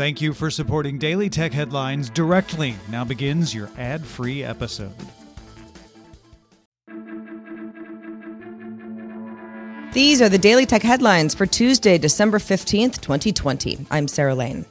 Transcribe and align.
Thank 0.00 0.22
you 0.22 0.32
for 0.32 0.50
supporting 0.50 0.96
Daily 0.96 1.28
Tech 1.28 1.52
Headlines 1.52 2.08
directly. 2.08 2.74
Now 2.88 3.04
begins 3.04 3.54
your 3.54 3.68
ad 3.76 4.02
free 4.02 4.42
episode. 4.42 4.94
These 9.92 10.22
are 10.22 10.30
the 10.30 10.38
Daily 10.40 10.64
Tech 10.64 10.80
Headlines 10.80 11.34
for 11.34 11.44
Tuesday, 11.44 11.98
December 11.98 12.38
15th, 12.38 13.02
2020. 13.02 13.84
I'm 13.90 14.08
Sarah 14.08 14.34
Lane. 14.34 14.64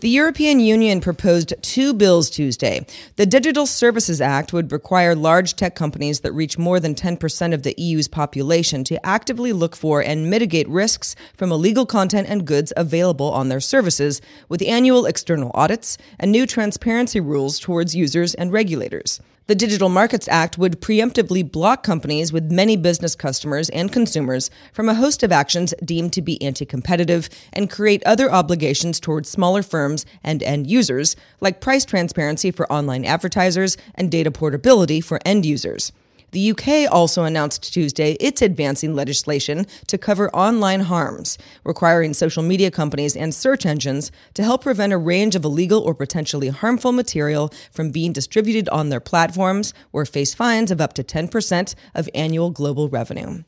The 0.00 0.08
European 0.08 0.60
Union 0.60 1.02
proposed 1.02 1.52
two 1.60 1.92
bills 1.92 2.30
Tuesday. 2.30 2.86
The 3.16 3.26
Digital 3.26 3.66
Services 3.66 4.18
Act 4.18 4.50
would 4.50 4.72
require 4.72 5.14
large 5.14 5.56
tech 5.56 5.74
companies 5.74 6.20
that 6.20 6.32
reach 6.32 6.56
more 6.56 6.80
than 6.80 6.94
10% 6.94 7.52
of 7.52 7.64
the 7.64 7.74
EU's 7.76 8.08
population 8.08 8.82
to 8.84 9.06
actively 9.06 9.52
look 9.52 9.76
for 9.76 10.00
and 10.02 10.30
mitigate 10.30 10.66
risks 10.70 11.16
from 11.36 11.52
illegal 11.52 11.84
content 11.84 12.28
and 12.30 12.46
goods 12.46 12.72
available 12.78 13.30
on 13.30 13.50
their 13.50 13.60
services, 13.60 14.22
with 14.48 14.62
annual 14.62 15.04
external 15.04 15.50
audits 15.52 15.98
and 16.18 16.32
new 16.32 16.46
transparency 16.46 17.20
rules 17.20 17.58
towards 17.58 17.94
users 17.94 18.32
and 18.32 18.52
regulators. 18.52 19.20
The 19.46 19.54
Digital 19.56 19.88
Markets 19.88 20.28
Act 20.28 20.58
would 20.58 20.80
preemptively 20.80 21.50
block 21.50 21.82
companies 21.82 22.32
with 22.32 22.52
many 22.52 22.76
business 22.76 23.16
customers 23.16 23.68
and 23.70 23.92
consumers 23.92 24.48
from 24.72 24.88
a 24.88 24.94
host 24.94 25.22
of 25.22 25.32
actions 25.32 25.74
deemed 25.84 26.12
to 26.12 26.22
be 26.22 26.40
anti 26.40 26.64
competitive 26.64 27.28
and 27.52 27.68
create 27.68 28.02
other 28.06 28.30
obligations 28.30 29.00
towards 29.00 29.28
smaller 29.28 29.62
firms 29.62 30.06
and 30.22 30.42
end 30.42 30.70
users, 30.70 31.16
like 31.40 31.60
price 31.60 31.84
transparency 31.84 32.50
for 32.52 32.70
online 32.70 33.04
advertisers 33.04 33.76
and 33.96 34.10
data 34.10 34.30
portability 34.30 35.00
for 35.00 35.18
end 35.24 35.44
users. 35.44 35.90
The 36.32 36.52
UK 36.52 36.92
also 36.92 37.24
announced 37.24 37.72
Tuesday 37.72 38.12
it's 38.20 38.40
advancing 38.40 38.94
legislation 38.94 39.66
to 39.88 39.98
cover 39.98 40.30
online 40.30 40.80
harms, 40.80 41.38
requiring 41.64 42.14
social 42.14 42.42
media 42.42 42.70
companies 42.70 43.16
and 43.16 43.34
search 43.34 43.66
engines 43.66 44.12
to 44.34 44.44
help 44.44 44.62
prevent 44.62 44.92
a 44.92 44.98
range 44.98 45.34
of 45.34 45.44
illegal 45.44 45.80
or 45.80 45.94
potentially 45.94 46.48
harmful 46.48 46.92
material 46.92 47.52
from 47.72 47.90
being 47.90 48.12
distributed 48.12 48.68
on 48.68 48.90
their 48.90 49.00
platforms 49.00 49.74
or 49.92 50.06
face 50.06 50.32
fines 50.32 50.70
of 50.70 50.80
up 50.80 50.92
to 50.92 51.02
10% 51.02 51.74
of 51.94 52.08
annual 52.14 52.50
global 52.50 52.88
revenue. 52.88 53.42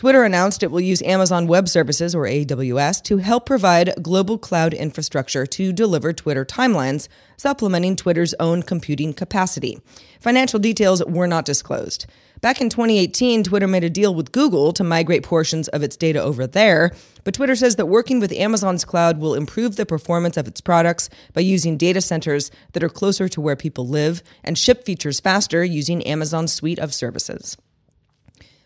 Twitter 0.00 0.24
announced 0.24 0.62
it 0.62 0.70
will 0.70 0.80
use 0.80 1.02
Amazon 1.02 1.46
Web 1.46 1.68
Services, 1.68 2.14
or 2.14 2.24
AWS, 2.24 3.02
to 3.02 3.18
help 3.18 3.44
provide 3.44 3.92
global 4.00 4.38
cloud 4.38 4.72
infrastructure 4.72 5.44
to 5.44 5.74
deliver 5.74 6.14
Twitter 6.14 6.42
timelines, 6.42 7.06
supplementing 7.36 7.96
Twitter's 7.96 8.32
own 8.40 8.62
computing 8.62 9.12
capacity. 9.12 9.78
Financial 10.18 10.58
details 10.58 11.04
were 11.04 11.26
not 11.26 11.44
disclosed. 11.44 12.06
Back 12.40 12.62
in 12.62 12.70
2018, 12.70 13.44
Twitter 13.44 13.68
made 13.68 13.84
a 13.84 13.90
deal 13.90 14.14
with 14.14 14.32
Google 14.32 14.72
to 14.72 14.82
migrate 14.82 15.22
portions 15.22 15.68
of 15.68 15.82
its 15.82 15.98
data 15.98 16.22
over 16.22 16.46
there, 16.46 16.92
but 17.22 17.34
Twitter 17.34 17.54
says 17.54 17.76
that 17.76 17.84
working 17.84 18.20
with 18.20 18.32
Amazon's 18.32 18.86
cloud 18.86 19.18
will 19.18 19.34
improve 19.34 19.76
the 19.76 19.84
performance 19.84 20.38
of 20.38 20.48
its 20.48 20.62
products 20.62 21.10
by 21.34 21.42
using 21.42 21.76
data 21.76 22.00
centers 22.00 22.50
that 22.72 22.82
are 22.82 22.88
closer 22.88 23.28
to 23.28 23.40
where 23.42 23.54
people 23.54 23.86
live 23.86 24.22
and 24.42 24.56
ship 24.56 24.86
features 24.86 25.20
faster 25.20 25.62
using 25.62 26.02
Amazon's 26.06 26.54
suite 26.54 26.78
of 26.78 26.94
services. 26.94 27.58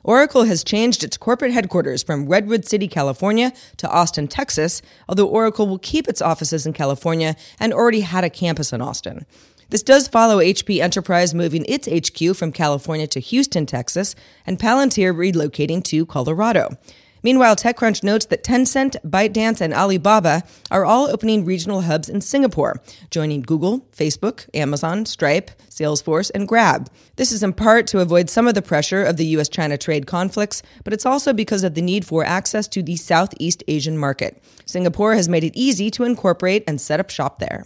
Oracle 0.04 0.44
has 0.44 0.62
changed 0.62 1.02
its 1.02 1.16
corporate 1.16 1.52
headquarters 1.52 2.02
from 2.02 2.28
Redwood 2.28 2.66
City, 2.66 2.86
California 2.86 3.54
to 3.78 3.88
Austin, 3.88 4.28
Texas, 4.28 4.82
although 5.08 5.26
Oracle 5.26 5.66
will 5.66 5.78
keep 5.78 6.06
its 6.06 6.20
offices 6.20 6.66
in 6.66 6.74
California 6.74 7.34
and 7.58 7.72
already 7.72 8.00
had 8.00 8.22
a 8.22 8.28
campus 8.28 8.70
in 8.70 8.82
Austin. 8.82 9.24
This 9.70 9.82
does 9.82 10.06
follow 10.06 10.40
HP 10.40 10.80
Enterprise 10.80 11.34
moving 11.34 11.64
its 11.66 11.88
HQ 11.88 12.36
from 12.36 12.52
California 12.52 13.06
to 13.06 13.18
Houston, 13.18 13.64
Texas, 13.64 14.14
and 14.46 14.58
Palantir 14.58 15.14
relocating 15.14 15.82
to 15.84 16.04
Colorado. 16.04 16.76
Meanwhile, 17.24 17.56
TechCrunch 17.56 18.04
notes 18.04 18.26
that 18.26 18.44
Tencent, 18.44 18.96
ByteDance, 19.02 19.62
and 19.62 19.72
Alibaba 19.72 20.42
are 20.70 20.84
all 20.84 21.10
opening 21.10 21.44
regional 21.44 21.80
hubs 21.80 22.10
in 22.10 22.20
Singapore, 22.20 22.82
joining 23.10 23.40
Google, 23.40 23.80
Facebook, 23.96 24.46
Amazon, 24.52 25.06
Stripe, 25.06 25.50
Salesforce, 25.70 26.30
and 26.34 26.46
Grab. 26.46 26.90
This 27.16 27.32
is 27.32 27.42
in 27.42 27.54
part 27.54 27.86
to 27.88 28.00
avoid 28.00 28.28
some 28.28 28.46
of 28.46 28.54
the 28.54 28.60
pressure 28.60 29.02
of 29.02 29.16
the 29.16 29.26
US 29.38 29.48
China 29.48 29.78
trade 29.78 30.06
conflicts, 30.06 30.62
but 30.84 30.92
it's 30.92 31.06
also 31.06 31.32
because 31.32 31.64
of 31.64 31.74
the 31.74 31.80
need 31.80 32.04
for 32.04 32.24
access 32.24 32.68
to 32.68 32.82
the 32.82 32.96
Southeast 32.96 33.64
Asian 33.68 33.96
market. 33.96 34.42
Singapore 34.66 35.14
has 35.14 35.26
made 35.26 35.44
it 35.44 35.56
easy 35.56 35.90
to 35.92 36.04
incorporate 36.04 36.62
and 36.66 36.78
set 36.78 37.00
up 37.00 37.08
shop 37.08 37.38
there. 37.38 37.64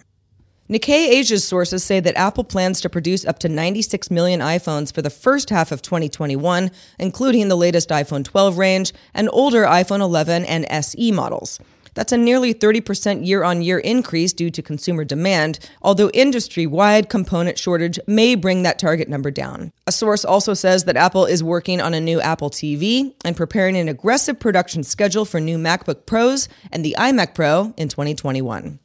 Nikkei 0.70 1.08
Asia's 1.08 1.48
sources 1.48 1.82
say 1.82 1.98
that 1.98 2.14
Apple 2.18 2.44
plans 2.44 2.82
to 2.82 2.90
produce 2.90 3.24
up 3.24 3.38
to 3.38 3.48
96 3.48 4.10
million 4.10 4.40
iPhones 4.40 4.92
for 4.92 5.00
the 5.00 5.08
first 5.08 5.48
half 5.48 5.72
of 5.72 5.80
2021, 5.80 6.70
including 6.98 7.48
the 7.48 7.56
latest 7.56 7.88
iPhone 7.88 8.22
12 8.22 8.58
range 8.58 8.92
and 9.14 9.30
older 9.32 9.62
iPhone 9.62 10.00
11 10.00 10.44
and 10.44 10.66
SE 10.70 11.10
models. 11.12 11.58
That's 11.94 12.12
a 12.12 12.18
nearly 12.18 12.52
30% 12.52 13.26
year 13.26 13.44
on 13.44 13.62
year 13.62 13.78
increase 13.78 14.34
due 14.34 14.50
to 14.50 14.60
consumer 14.60 15.04
demand, 15.04 15.58
although 15.80 16.10
industry 16.10 16.66
wide 16.66 17.08
component 17.08 17.58
shortage 17.58 17.98
may 18.06 18.34
bring 18.34 18.62
that 18.64 18.78
target 18.78 19.08
number 19.08 19.30
down. 19.30 19.72
A 19.86 19.90
source 19.90 20.22
also 20.22 20.52
says 20.52 20.84
that 20.84 20.98
Apple 20.98 21.24
is 21.24 21.42
working 21.42 21.80
on 21.80 21.94
a 21.94 22.00
new 22.00 22.20
Apple 22.20 22.50
TV 22.50 23.14
and 23.24 23.34
preparing 23.34 23.74
an 23.78 23.88
aggressive 23.88 24.38
production 24.38 24.84
schedule 24.84 25.24
for 25.24 25.40
new 25.40 25.56
MacBook 25.56 26.04
Pros 26.04 26.46
and 26.70 26.84
the 26.84 26.94
iMac 26.98 27.34
Pro 27.34 27.72
in 27.78 27.88
2021. 27.88 28.78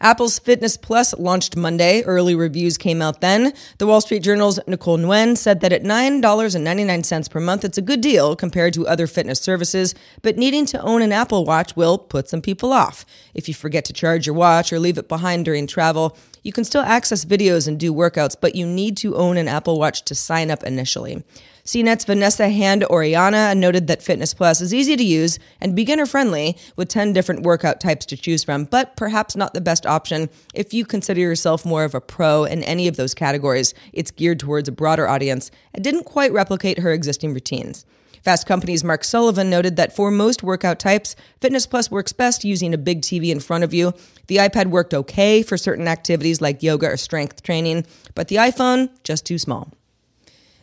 Apple's 0.00 0.38
Fitness 0.38 0.76
Plus 0.76 1.12
launched 1.18 1.56
Monday. 1.56 2.02
Early 2.02 2.36
reviews 2.36 2.78
came 2.78 3.02
out 3.02 3.20
then. 3.20 3.52
The 3.78 3.86
Wall 3.86 4.00
Street 4.00 4.22
Journal's 4.22 4.60
Nicole 4.68 4.96
Nguyen 4.96 5.36
said 5.36 5.60
that 5.60 5.72
at 5.72 5.82
$9.99 5.82 7.30
per 7.30 7.40
month, 7.40 7.64
it's 7.64 7.78
a 7.78 7.82
good 7.82 8.00
deal 8.00 8.36
compared 8.36 8.74
to 8.74 8.86
other 8.86 9.08
fitness 9.08 9.40
services, 9.40 9.96
but 10.22 10.36
needing 10.36 10.66
to 10.66 10.80
own 10.82 11.02
an 11.02 11.10
Apple 11.10 11.44
Watch 11.44 11.74
will 11.74 11.98
put 11.98 12.28
some 12.28 12.40
people 12.40 12.72
off. 12.72 13.04
If 13.34 13.48
you 13.48 13.54
forget 13.54 13.84
to 13.86 13.92
charge 13.92 14.24
your 14.24 14.36
watch 14.36 14.72
or 14.72 14.78
leave 14.78 14.98
it 14.98 15.08
behind 15.08 15.44
during 15.44 15.66
travel, 15.66 16.16
you 16.42 16.52
can 16.52 16.64
still 16.64 16.82
access 16.82 17.24
videos 17.24 17.68
and 17.68 17.78
do 17.78 17.92
workouts, 17.92 18.36
but 18.40 18.54
you 18.54 18.66
need 18.66 18.96
to 18.98 19.16
own 19.16 19.36
an 19.36 19.48
Apple 19.48 19.78
Watch 19.78 20.02
to 20.02 20.14
sign 20.14 20.50
up 20.50 20.62
initially. 20.62 21.24
CNET's 21.64 22.06
Vanessa 22.06 22.48
Hand 22.48 22.82
Orellana 22.88 23.54
noted 23.54 23.88
that 23.88 24.02
Fitness 24.02 24.32
Plus 24.32 24.62
is 24.62 24.72
easy 24.72 24.96
to 24.96 25.04
use 25.04 25.38
and 25.60 25.76
beginner 25.76 26.06
friendly 26.06 26.56
with 26.76 26.88
10 26.88 27.12
different 27.12 27.42
workout 27.42 27.78
types 27.78 28.06
to 28.06 28.16
choose 28.16 28.42
from, 28.42 28.64
but 28.64 28.96
perhaps 28.96 29.36
not 29.36 29.52
the 29.52 29.60
best 29.60 29.84
option 29.84 30.30
if 30.54 30.72
you 30.72 30.86
consider 30.86 31.20
yourself 31.20 31.66
more 31.66 31.84
of 31.84 31.94
a 31.94 32.00
pro 32.00 32.44
in 32.44 32.62
any 32.62 32.88
of 32.88 32.96
those 32.96 33.12
categories. 33.12 33.74
It's 33.92 34.10
geared 34.10 34.40
towards 34.40 34.70
a 34.70 34.72
broader 34.72 35.06
audience 35.06 35.50
and 35.74 35.84
didn't 35.84 36.04
quite 36.04 36.32
replicate 36.32 36.78
her 36.78 36.92
existing 36.92 37.34
routines. 37.34 37.84
Fast 38.22 38.46
Company's 38.46 38.84
Mark 38.84 39.04
Sullivan 39.04 39.50
noted 39.50 39.76
that 39.76 39.94
for 39.94 40.10
most 40.10 40.42
workout 40.42 40.78
types, 40.78 41.16
Fitness 41.40 41.66
Plus 41.66 41.90
works 41.90 42.12
best 42.12 42.44
using 42.44 42.74
a 42.74 42.78
big 42.78 43.02
TV 43.02 43.30
in 43.30 43.40
front 43.40 43.64
of 43.64 43.72
you. 43.74 43.92
The 44.26 44.36
iPad 44.36 44.66
worked 44.66 44.94
okay 44.94 45.42
for 45.42 45.56
certain 45.56 45.88
activities 45.88 46.40
like 46.40 46.62
yoga 46.62 46.86
or 46.86 46.96
strength 46.96 47.42
training, 47.42 47.86
but 48.14 48.28
the 48.28 48.36
iPhone, 48.36 48.90
just 49.04 49.24
too 49.24 49.38
small. 49.38 49.72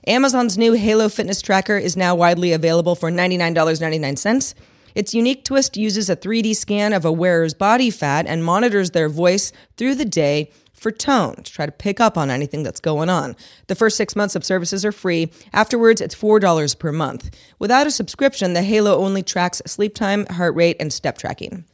Amazon's 0.07 0.57
new 0.57 0.73
Halo 0.73 1.09
Fitness 1.09 1.41
Tracker 1.41 1.77
is 1.77 1.97
now 1.97 2.13
widely 2.13 2.51
available 2.51 2.95
for 2.95 3.09
$99.99. 3.09 4.53
Its 4.93 5.13
unique 5.13 5.43
twist 5.43 5.75
uses 5.75 6.09
a 6.09 6.15
3D 6.15 6.55
scan 6.55 6.93
of 6.93 7.03
a 7.03 7.11
wearer's 7.11 7.53
body 7.53 7.89
fat 7.89 8.25
and 8.27 8.43
monitors 8.43 8.91
their 8.91 9.09
voice 9.09 9.51
through 9.77 9.95
the 9.95 10.05
day 10.05 10.49
for 10.75 10.91
tone 10.91 11.35
to 11.37 11.51
try 11.51 11.65
to 11.65 11.71
pick 11.71 11.99
up 11.99 12.17
on 12.17 12.29
anything 12.29 12.63
that's 12.63 12.79
going 12.79 13.09
on. 13.09 13.35
The 13.67 13.75
first 13.75 13.97
six 13.97 14.15
months 14.15 14.35
of 14.35 14.45
services 14.45 14.85
are 14.85 14.91
free. 14.91 15.31
Afterwards, 15.53 16.01
it's 16.01 16.15
$4 16.15 16.77
per 16.77 16.91
month. 16.91 17.35
Without 17.57 17.87
a 17.87 17.91
subscription, 17.91 18.53
the 18.53 18.61
Halo 18.61 18.97
only 18.97 19.23
tracks 19.23 19.61
sleep 19.65 19.95
time, 19.95 20.25
heart 20.27 20.55
rate, 20.55 20.77
and 20.79 20.93
step 20.93 21.17
tracking. 21.17 21.65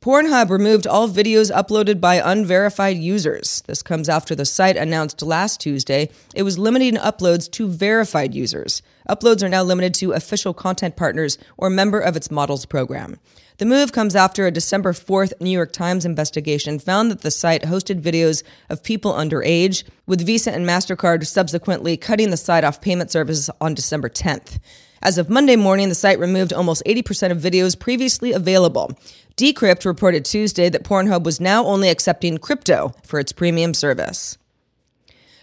Pornhub 0.00 0.48
removed 0.48 0.86
all 0.86 1.08
videos 1.08 1.50
uploaded 1.50 2.00
by 2.00 2.22
unverified 2.24 2.98
users. 2.98 3.62
This 3.66 3.82
comes 3.82 4.08
after 4.08 4.32
the 4.32 4.44
site 4.44 4.76
announced 4.76 5.22
last 5.22 5.60
Tuesday 5.60 6.08
it 6.36 6.44
was 6.44 6.56
limiting 6.56 6.94
uploads 6.94 7.50
to 7.50 7.66
verified 7.66 8.32
users. 8.32 8.80
Uploads 9.08 9.42
are 9.42 9.48
now 9.48 9.64
limited 9.64 9.94
to 9.94 10.12
official 10.12 10.54
content 10.54 10.94
partners 10.94 11.36
or 11.56 11.68
member 11.68 11.98
of 11.98 12.14
its 12.14 12.30
models 12.30 12.64
program. 12.64 13.18
The 13.56 13.66
move 13.66 13.90
comes 13.90 14.14
after 14.14 14.46
a 14.46 14.52
December 14.52 14.92
4th 14.92 15.32
New 15.40 15.50
York 15.50 15.72
Times 15.72 16.04
investigation 16.04 16.78
found 16.78 17.10
that 17.10 17.22
the 17.22 17.32
site 17.32 17.62
hosted 17.62 18.00
videos 18.00 18.44
of 18.70 18.84
people 18.84 19.14
underage, 19.14 19.82
with 20.06 20.24
Visa 20.24 20.52
and 20.52 20.64
MasterCard 20.64 21.26
subsequently 21.26 21.96
cutting 21.96 22.30
the 22.30 22.36
site 22.36 22.62
off 22.62 22.80
payment 22.80 23.10
services 23.10 23.50
on 23.60 23.74
December 23.74 24.08
10th. 24.08 24.60
As 25.02 25.18
of 25.18 25.30
Monday 25.30 25.56
morning, 25.56 25.88
the 25.88 25.94
site 25.94 26.18
removed 26.18 26.52
almost 26.52 26.82
80% 26.84 27.30
of 27.30 27.38
videos 27.38 27.78
previously 27.78 28.32
available. 28.32 28.92
Decrypt 29.36 29.84
reported 29.84 30.24
Tuesday 30.24 30.68
that 30.68 30.82
Pornhub 30.82 31.22
was 31.22 31.40
now 31.40 31.64
only 31.64 31.88
accepting 31.88 32.38
crypto 32.38 32.92
for 33.04 33.20
its 33.20 33.32
premium 33.32 33.74
service. 33.74 34.36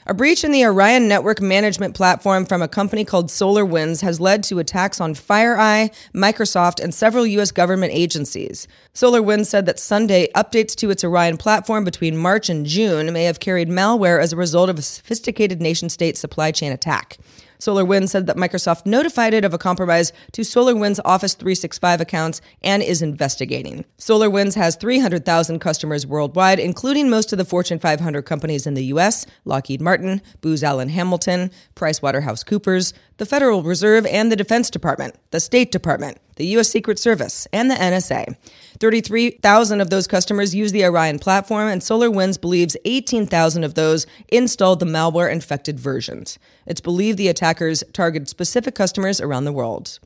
A 0.08 0.14
breach 0.14 0.44
in 0.44 0.52
the 0.52 0.64
Orion 0.64 1.08
network 1.08 1.42
management 1.42 1.96
platform 1.96 2.46
from 2.46 2.62
a 2.62 2.68
company 2.68 3.04
called 3.04 3.30
SolarWinds 3.30 4.02
has 4.02 4.20
led 4.22 4.44
to 4.44 4.60
attacks 4.60 5.02
on 5.02 5.16
FireEye, 5.16 5.92
Microsoft, 6.14 6.80
and 6.80 6.94
several 6.94 7.26
U.S. 7.26 7.50
government 7.50 7.92
agencies. 7.92 8.68
SolarWinds 8.94 9.48
said 9.48 9.66
that 9.66 9.80
Sunday 9.80 10.28
updates 10.36 10.76
to 10.76 10.92
its 10.92 11.04
Orion 11.04 11.38
platform 11.38 11.84
between 11.84 12.18
March 12.18 12.50
and 12.50 12.68
June 12.68 13.12
may 13.14 13.24
have 13.24 13.40
carried 13.40 13.68
malware 13.68 14.22
as 14.22 14.32
a 14.32 14.38
result 14.38 14.70
of 14.70 14.78
a 14.78 14.84
sophisticated 14.84 15.60
nation 15.60 15.90
state 15.90 16.18
supply 16.18 16.52
chain 16.52 16.72
attack. 16.72 17.18
SolarWinds 17.66 18.10
said 18.10 18.28
that 18.28 18.38
Microsoft 18.38 18.86
notified 18.86 19.34
it 19.34 19.44
of 19.44 19.52
a 19.52 19.58
compromise 19.58 20.14
to 20.34 20.42
SolarWinds 20.42 21.00
Office 21.04 21.34
365 21.34 22.00
accounts 22.00 22.40
and 22.62 22.84
is 22.84 23.02
investigating. 23.02 23.86
SolarWinds 23.98 24.54
has 24.54 24.76
300,000 24.76 25.58
customers 25.58 26.06
worldwide, 26.06 26.60
including 26.60 27.10
most 27.10 27.32
of 27.32 27.40
the 27.40 27.46
Fortune 27.46 27.80
500 27.80 28.22
companies 28.22 28.68
in 28.68 28.76
the 28.76 28.86
U.S. 28.86 29.26
Lockheed 29.46 29.82
Martin, 29.82 30.22
Booz 30.42 30.64
Allen 30.64 30.90
Hamilton, 30.90 31.50
PricewaterhouseCoopers, 31.76 32.94
the 33.18 33.26
Federal 33.26 33.64
Reserve, 33.64 34.06
and 34.06 34.32
the 34.32 34.36
Defense 34.36 34.70
Department, 34.70 35.16
the 35.32 35.40
State 35.40 35.72
Department, 35.72 36.20
the 36.36 36.46
U.S. 36.48 36.70
Secret 36.70 37.00
Service, 37.00 37.48
and 37.54 37.70
the 37.70 37.76
NSA. 37.76 38.36
33,000 38.80 39.82
of 39.82 39.90
those 39.90 40.08
customers 40.08 40.54
use 40.54 40.72
the 40.72 40.86
Orion 40.86 41.20
platform, 41.20 41.68
and 41.68 41.82
SolarWinds 41.82 42.40
believes 42.40 42.78
18,000 42.86 43.64
of 43.64 43.76
those 43.76 44.06
installed 44.30 44.80
the 44.80 44.86
malware 44.86 45.32
infected 45.32 45.80
versions. 45.80 46.38
It's 46.66 46.82
believed 46.82 47.18
the 47.18 47.30
attackers 47.30 47.84
targeted 47.94 48.28
specific 48.28 48.76
customers 48.76 49.22
around 49.22 49.46
the 49.46 49.54
world. 49.54 50.00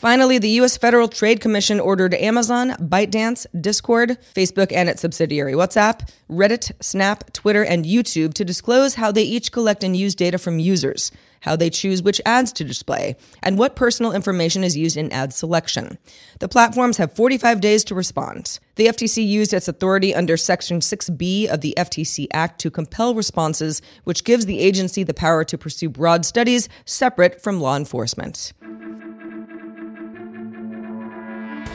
Finally, 0.00 0.38
the 0.38 0.48
U.S. 0.60 0.78
Federal 0.78 1.08
Trade 1.08 1.42
Commission 1.42 1.78
ordered 1.78 2.14
Amazon, 2.14 2.70
ByteDance, 2.70 3.44
Discord, 3.60 4.16
Facebook 4.34 4.72
and 4.72 4.88
its 4.88 5.02
subsidiary 5.02 5.52
WhatsApp, 5.52 6.08
Reddit, 6.30 6.72
Snap, 6.80 7.30
Twitter, 7.34 7.62
and 7.62 7.84
YouTube 7.84 8.32
to 8.32 8.42
disclose 8.42 8.94
how 8.94 9.12
they 9.12 9.24
each 9.24 9.52
collect 9.52 9.84
and 9.84 9.94
use 9.94 10.14
data 10.14 10.38
from 10.38 10.58
users, 10.58 11.12
how 11.40 11.54
they 11.54 11.68
choose 11.68 12.02
which 12.02 12.18
ads 12.24 12.50
to 12.54 12.64
display, 12.64 13.14
and 13.42 13.58
what 13.58 13.76
personal 13.76 14.12
information 14.12 14.64
is 14.64 14.74
used 14.74 14.96
in 14.96 15.12
ad 15.12 15.34
selection. 15.34 15.98
The 16.38 16.48
platforms 16.48 16.96
have 16.96 17.12
45 17.12 17.60
days 17.60 17.84
to 17.84 17.94
respond. 17.94 18.58
The 18.76 18.86
FTC 18.86 19.28
used 19.28 19.52
its 19.52 19.68
authority 19.68 20.14
under 20.14 20.38
Section 20.38 20.80
6B 20.80 21.46
of 21.52 21.60
the 21.60 21.74
FTC 21.76 22.26
Act 22.32 22.58
to 22.62 22.70
compel 22.70 23.14
responses, 23.14 23.82
which 24.04 24.24
gives 24.24 24.46
the 24.46 24.60
agency 24.60 25.02
the 25.02 25.12
power 25.12 25.44
to 25.44 25.58
pursue 25.58 25.90
broad 25.90 26.24
studies 26.24 26.70
separate 26.86 27.42
from 27.42 27.60
law 27.60 27.76
enforcement. 27.76 28.54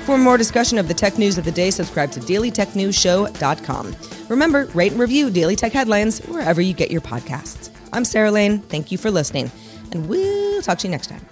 For 0.06 0.20
more 0.20 0.38
discussion 0.38 0.78
of 0.78 0.88
the 0.88 0.94
tech 0.94 1.18
news 1.18 1.40
of 1.40 1.46
the 1.46 1.52
day, 1.52 1.72
subscribe 1.72 2.12
to 2.12 2.20
dailytechnewsshow.com. 2.20 3.96
Remember, 4.30 4.66
rate 4.76 4.92
and 4.92 5.02
review 5.02 5.32
Daily 5.32 5.56
Tech 5.56 5.72
Headlines 5.72 6.20
wherever 6.28 6.62
you 6.62 6.76
get 6.76 6.92
your 6.92 7.02
podcasts. 7.02 7.72
I'm 7.92 8.06
Sarah 8.06 8.30
Lane. 8.30 8.60
Thank 8.60 8.92
you 8.92 9.00
for 9.00 9.10
listening, 9.10 9.50
and 9.92 10.08
we'll 10.08 10.62
talk 10.62 10.78
to 10.80 10.88
you 10.88 10.92
next 10.92 11.08
time. 11.08 11.26